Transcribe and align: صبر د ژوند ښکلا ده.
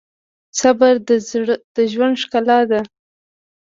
صبر 0.59 0.93
د 1.75 1.77
ژوند 1.91 2.15
ښکلا 2.21 2.59
ده. 2.71 2.81